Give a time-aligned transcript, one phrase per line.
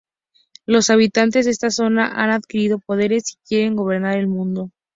[0.65, 4.71] Los habitantes de esta zona han adquirido poderes y quieren gobernar el mundo.